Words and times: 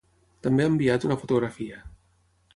També 0.47 0.65
ha 0.65 0.71
enviat 0.71 1.05
una 1.11 1.19
fotografia. 1.25 1.81